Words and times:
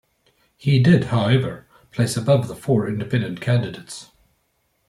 He 0.57 0.81
did, 0.81 1.03
however, 1.03 1.67
place 1.91 2.17
above 2.17 2.47
the 2.47 2.55
four 2.55 2.87
independent 2.87 3.39
candidates. 3.39 4.09